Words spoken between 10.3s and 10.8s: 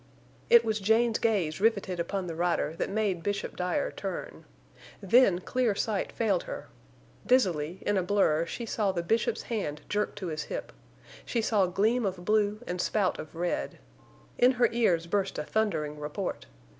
hip.